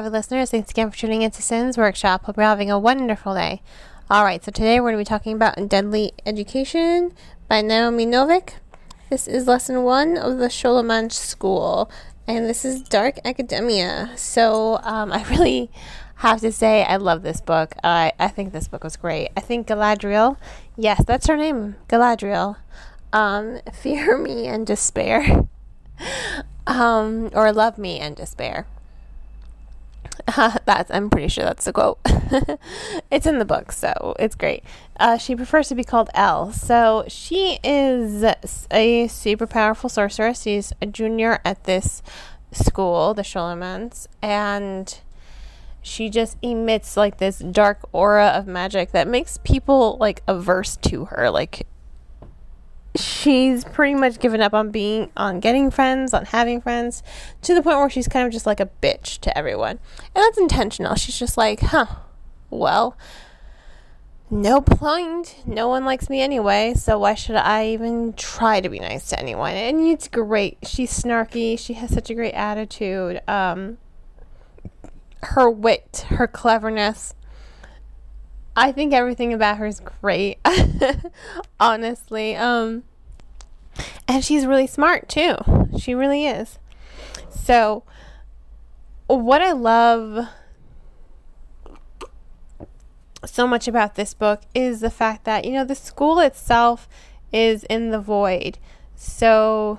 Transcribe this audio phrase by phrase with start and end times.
[0.00, 0.50] avid listeners.
[0.50, 2.24] Thanks again for tuning into Sins Workshop.
[2.24, 3.60] Hope you're having a wonderful day.
[4.08, 7.12] All right, so today we're going to be talking about Deadly Education
[7.48, 8.54] by Naomi Novik.
[9.10, 11.90] This is lesson one of the Scholomance School,
[12.26, 14.12] and this is Dark Academia.
[14.16, 15.70] So um, I really
[16.14, 17.74] have to say I love this book.
[17.84, 19.28] I I think this book was great.
[19.36, 20.38] I think Galadriel,
[20.78, 22.56] yes, that's her name, Galadriel.
[23.12, 25.46] Um, fear me and despair,
[26.66, 28.66] um, or love me and despair.
[30.64, 31.98] that's I'm pretty sure that's the quote.
[33.10, 34.64] it's in the book, so it's great.
[34.98, 36.52] Uh, she prefers to be called El.
[36.52, 38.24] So she is
[38.70, 40.42] a super powerful sorceress.
[40.42, 42.02] She's a junior at this
[42.52, 45.00] school, the Scholomance, and
[45.82, 51.06] she just emits like this dark aura of magic that makes people like averse to
[51.06, 51.30] her.
[51.30, 51.66] Like
[52.96, 57.02] she's pretty much given up on being on getting friends, on having friends,
[57.42, 59.78] to the point where she's kind of just like a bitch to everyone.
[60.14, 60.94] And that's intentional.
[60.94, 61.86] She's just like, huh,
[62.50, 62.96] well,
[64.30, 65.36] no point.
[65.46, 69.18] No one likes me anyway, so why should I even try to be nice to
[69.18, 69.54] anyone?
[69.54, 70.58] And it's great.
[70.62, 71.58] She's snarky.
[71.58, 73.20] She has such a great attitude.
[73.28, 73.78] Um,
[75.22, 77.14] her wit, her cleverness.
[78.56, 80.38] I think everything about her is great.
[81.60, 82.36] Honestly.
[82.36, 82.84] Um
[84.08, 85.36] and she's really smart too.
[85.78, 86.58] She really is.
[87.30, 87.84] So
[89.06, 90.28] what I love
[93.24, 96.88] so much about this book is the fact that, you know, the school itself
[97.32, 98.58] is in the void.
[98.94, 99.78] So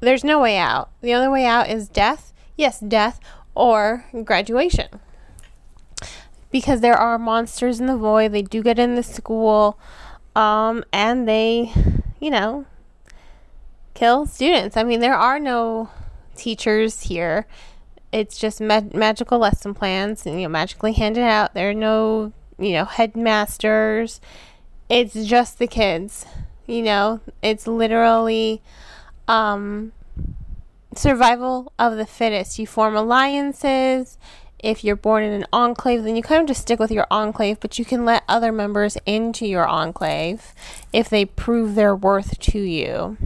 [0.00, 0.90] there's no way out.
[1.00, 2.32] The only way out is death.
[2.56, 3.20] Yes, death
[3.54, 4.88] or graduation.
[6.50, 8.32] Because there are monsters in the void.
[8.32, 9.78] They do get in the school.
[10.34, 11.72] Um, and they,
[12.20, 12.66] you know,
[13.94, 14.76] kill students.
[14.76, 15.90] I mean, there are no
[16.36, 17.46] teachers here.
[18.12, 21.54] It's just ma- magical lesson plans, and, you know, magically handed out.
[21.54, 24.20] There are no you know, headmasters.
[24.88, 26.26] It's just the kids.
[26.66, 28.62] You know, it's literally
[29.26, 29.92] um,
[30.94, 32.58] survival of the fittest.
[32.58, 34.18] You form alliances.
[34.62, 37.60] If you're born in an enclave, then you kind of just stick with your enclave,
[37.60, 40.54] but you can let other members into your enclave
[40.92, 43.16] if they prove their worth to you.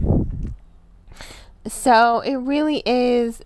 [1.67, 3.41] So it really is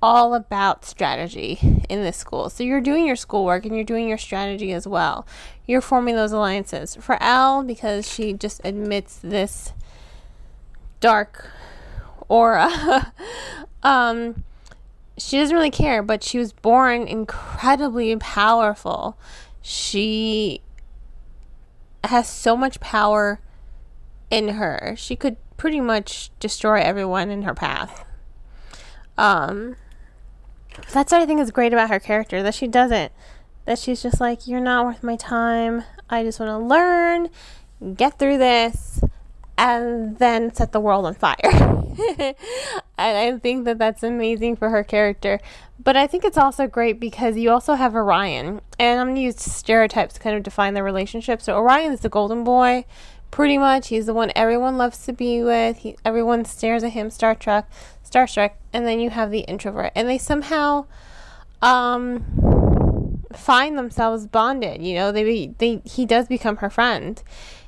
[0.00, 2.50] all about strategy in this school.
[2.50, 5.26] So you're doing your schoolwork and you're doing your strategy as well.
[5.66, 6.96] You're forming those alliances.
[6.96, 9.72] For El, because she just admits this
[11.00, 11.50] dark
[12.28, 13.12] aura,
[13.82, 14.44] um,
[15.18, 19.18] she doesn't really care, but she was born incredibly powerful.
[19.60, 20.62] She
[22.04, 23.40] has so much power
[24.30, 24.94] in her.
[24.96, 28.04] She could pretty much destroy everyone in her path.
[29.16, 29.76] Um,
[30.92, 33.12] that's what I think is great about her character that she doesn't.
[33.64, 35.82] That she's just like, you're not worth my time.
[36.08, 37.28] I just want to learn,
[37.94, 39.00] get through this,
[39.58, 41.36] and then set the world on fire.
[42.18, 42.36] and
[42.96, 45.40] I think that that's amazing for her character.
[45.82, 48.60] But I think it's also great because you also have Orion.
[48.78, 51.42] And I'm going to use stereotypes to kind of define the relationship.
[51.42, 52.84] So Orion is the golden boy,
[53.32, 53.88] pretty much.
[53.88, 55.78] He's the one everyone loves to be with.
[55.78, 57.68] He, everyone stares at him, Star Trek.
[58.08, 60.86] Star Trek, and then you have the introvert, and they somehow
[61.60, 64.82] um, find themselves bonded.
[64.82, 67.22] You know, they they he does become her friend.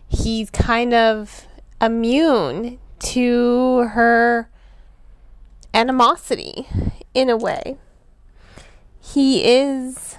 [0.08, 1.46] He's kind of
[1.80, 4.50] immune to her
[5.72, 6.66] animosity
[7.14, 7.76] in a way.
[9.00, 10.16] He is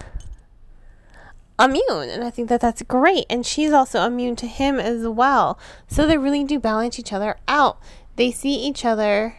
[1.59, 5.59] immune and i think that that's great and she's also immune to him as well
[5.88, 7.79] so they really do balance each other out
[8.16, 9.35] they see each other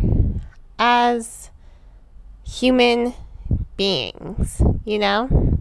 [0.79, 1.51] as
[2.45, 3.15] human
[3.77, 5.59] beings, you know?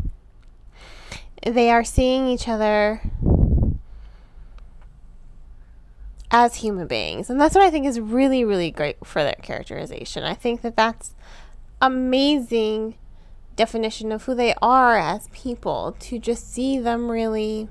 [1.46, 3.02] They are seeing each other
[6.32, 7.30] as human beings.
[7.30, 10.24] And that's what I think is really, really great for their characterization.
[10.24, 11.14] I think that that's
[11.82, 12.96] amazing
[13.56, 17.68] definition of who they are as people to just see them really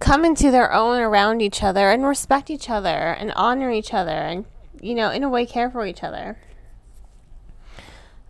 [0.00, 4.10] come into their own around each other and respect each other and honor each other
[4.10, 4.44] and
[4.80, 6.38] you know, in a way, care for each other.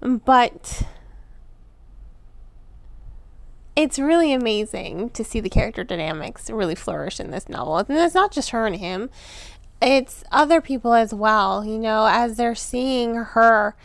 [0.00, 0.86] But
[3.78, 7.76] it's really amazing to see the character dynamics really flourish in this novel.
[7.76, 9.08] And it's not just her and him,
[9.80, 13.76] it's other people as well, you know, as they're seeing her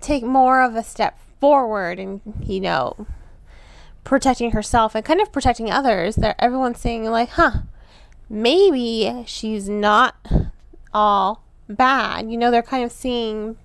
[0.00, 3.06] take more of a step forward and, you know,
[4.04, 6.16] protecting herself and kind of protecting others.
[6.16, 7.58] That everyone's saying, like, huh,
[8.30, 10.16] maybe she's not
[10.94, 12.30] all bad.
[12.30, 13.58] You know, they're kind of seeing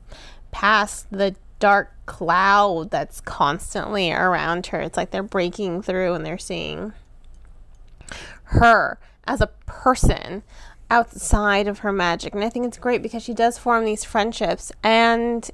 [0.51, 4.81] past the dark cloud that's constantly around her.
[4.81, 6.93] It's like they're breaking through and they're seeing
[8.45, 10.41] her as a person
[10.89, 12.33] outside of her magic.
[12.33, 15.49] And I think it's great because she does form these friendships and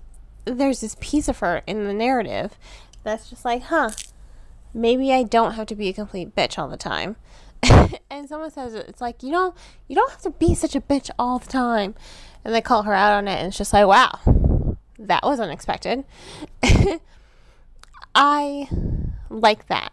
[0.45, 2.57] there's this piece of her in the narrative
[3.03, 3.91] that's just like, huh,
[4.73, 7.15] maybe I don't have to be a complete bitch all the time.
[8.09, 9.55] and someone says it's like, you know,
[9.87, 11.95] you don't have to be such a bitch all the time.
[12.45, 14.19] And they call her out on it and it's just like, wow,
[15.07, 16.03] that was unexpected.
[18.15, 18.69] I
[19.29, 19.91] like that.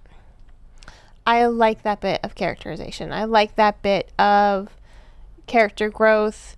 [1.27, 3.13] I like that bit of characterization.
[3.13, 4.77] I like that bit of
[5.47, 6.57] character growth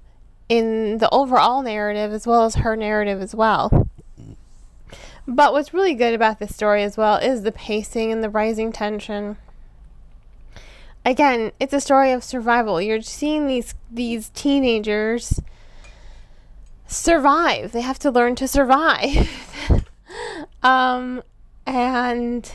[0.48, 3.88] in the overall narrative as well as her narrative as well.
[5.26, 8.72] But what's really good about this story as well is the pacing and the rising
[8.72, 9.36] tension.
[11.04, 12.80] Again, it's a story of survival.
[12.80, 15.40] You're seeing these these teenagers
[16.92, 17.72] survive.
[17.72, 19.30] They have to learn to survive.
[20.62, 21.22] um
[21.66, 22.52] and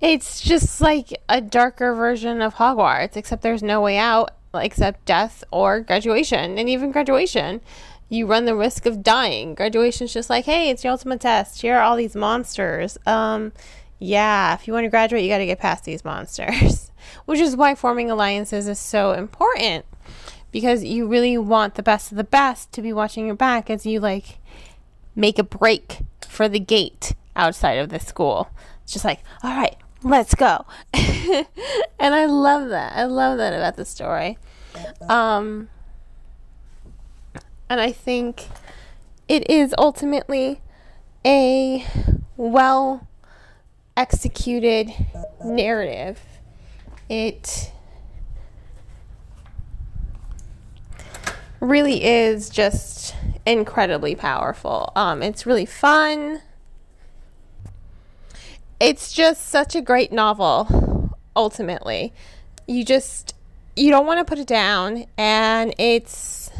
[0.00, 5.44] it's just like a darker version of Hogwarts, except there's no way out except death
[5.50, 6.58] or graduation.
[6.58, 7.60] And even graduation,
[8.08, 9.54] you run the risk of dying.
[9.54, 11.62] Graduation's just like, hey, it's your ultimate test.
[11.62, 12.98] Here are all these monsters.
[13.06, 13.52] Um,
[14.00, 16.90] yeah, if you want to graduate, you got to get past these monsters.
[17.24, 19.84] Which is why forming alliances is so important
[20.52, 23.84] because you really want the best of the best to be watching your back as
[23.84, 24.38] you like
[25.16, 28.50] make a break for the gate outside of the school.
[28.84, 30.66] It's just like, all right, let's go.
[30.94, 31.46] and
[32.14, 32.92] I love that.
[32.94, 34.38] I love that about the story.
[35.08, 35.68] Um,
[37.68, 38.46] and I think
[39.28, 40.60] it is ultimately
[41.24, 41.86] a
[42.36, 43.06] well
[43.96, 44.92] executed
[45.42, 46.20] narrative.
[47.08, 47.71] It
[51.62, 53.14] really is just
[53.46, 54.92] incredibly powerful.
[54.96, 56.42] Um, it's really fun.
[58.80, 62.12] It's just such a great novel ultimately.
[62.66, 63.34] You just
[63.76, 66.50] you don't want to put it down and it's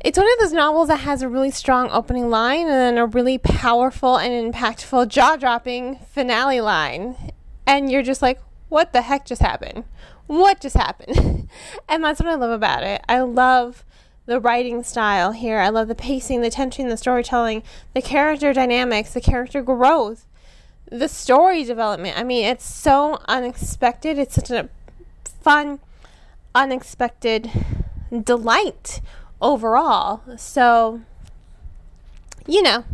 [0.00, 3.06] it's one of those novels that has a really strong opening line and then a
[3.06, 7.32] really powerful and impactful jaw-dropping finale line.
[7.66, 9.84] And you're just like what the heck just happened
[10.26, 11.48] what just happened
[11.88, 13.84] and that's what i love about it i love
[14.26, 17.62] the writing style here i love the pacing the tension the storytelling
[17.94, 20.26] the character dynamics the character growth
[20.92, 22.18] the story development.
[22.18, 24.18] I mean, it's so unexpected.
[24.18, 24.68] It's such a
[25.24, 25.80] fun,
[26.54, 27.50] unexpected
[28.22, 29.00] delight
[29.40, 30.22] overall.
[30.36, 31.00] So,
[32.46, 32.84] you know,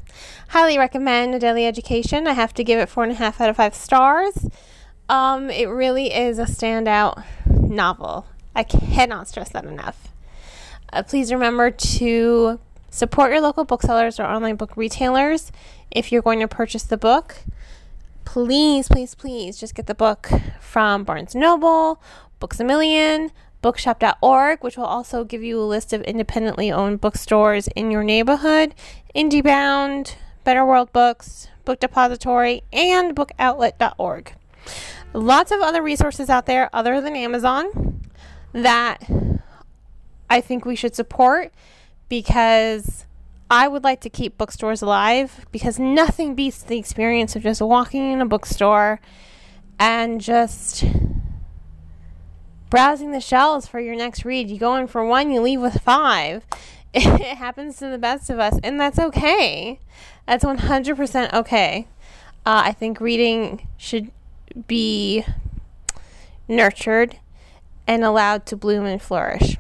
[0.51, 2.29] highly recommend a Deadly Education.
[2.29, 4.47] I have to give it four and a half out of five stars.
[5.09, 8.27] Um, it really is a standout novel.
[8.55, 10.09] I cannot stress that enough.
[10.93, 12.59] Uh, please remember to
[12.91, 15.53] support your local booksellers or online book retailers
[15.91, 17.45] if you're going to purchase the book
[18.29, 20.29] please, please, please just get the book
[20.61, 21.99] from Barnes Noble,
[22.41, 23.31] Books a Million,
[23.63, 28.75] bookshop.org, which will also give you a list of independently owned bookstores in your neighborhood,
[29.15, 34.35] IndieBound, Better World Books, Book Depository, and bookoutlet.org.
[35.15, 38.03] Lots of other resources out there other than Amazon
[38.53, 39.03] that
[40.31, 41.53] I think we should support
[42.09, 43.07] because
[43.51, 48.13] I would like to keep bookstores alive because nothing beats the experience of just walking
[48.13, 49.01] in a bookstore
[49.79, 50.85] and just
[52.69, 54.51] browsing the shelves for your next read.
[54.51, 56.45] You go in for one, you leave with five.
[56.95, 59.79] It happens to the best of us, and that's okay.
[60.27, 61.87] That's 100% okay.
[62.47, 64.11] Uh, I think reading should
[64.67, 65.25] be
[66.47, 67.19] nurtured
[67.87, 69.57] and allowed to bloom and flourish.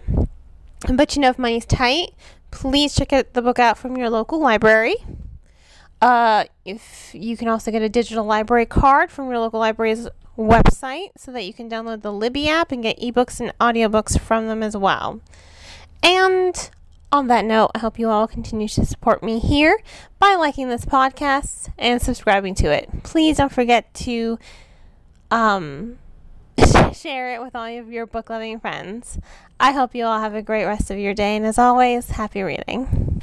[0.88, 2.10] But you know, if money's tight,
[2.50, 4.96] please check out the book out from your local library.
[6.00, 11.08] Uh, if you can also get a digital library card from your local library's website
[11.16, 14.62] so that you can download the Libby app and get ebooks and audiobooks from them
[14.62, 15.20] as well.
[16.02, 16.70] And
[17.10, 19.80] on that note, I hope you all continue to support me here
[20.20, 22.88] by liking this podcast and subscribing to it.
[23.02, 24.38] Please don't forget to
[25.30, 25.98] um
[26.92, 29.18] share it with all of your book loving friends.
[29.60, 32.42] I hope you all have a great rest of your day, and as always, happy
[32.42, 33.17] reading.